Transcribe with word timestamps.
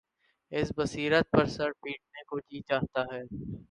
اس 0.51 0.71
بصیرت 0.77 1.29
پر 1.31 1.45
سر 1.47 1.71
پیٹنے 1.81 2.23
کو 2.23 2.39
جی 2.39 2.61
چاہتا 2.61 3.01
ہے۔ 3.13 3.21